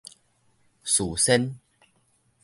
[0.83, 1.59] 事先